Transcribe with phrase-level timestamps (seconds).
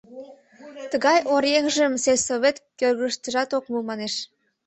[0.91, 4.13] «Тыгай оръеҥжым сельсовет кӧргыштыжат от му»,— манеш.